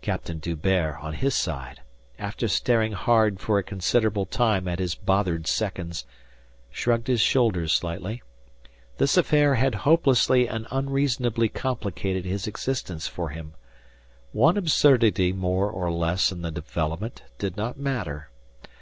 [0.00, 1.80] Captain D'Hubert, on his side,
[2.20, 6.04] after staring hard for a considerable time at his bothered seconds,
[6.70, 8.22] shrugged his shoulders slightly.
[8.98, 13.54] This affair had hopelessly and unreasonably complicated his existence for him.
[14.30, 18.30] One absurdity more or less in the development did not matter.